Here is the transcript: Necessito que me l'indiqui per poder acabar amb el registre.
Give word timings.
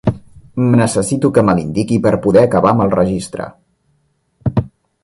Necessito 0.79 1.31
que 1.35 1.43
me 1.49 1.55
l'indiqui 1.59 1.99
per 2.07 2.15
poder 2.25 2.45
acabar 2.47 2.73
amb 2.73 2.85
el 2.87 2.93
registre. 2.97 3.49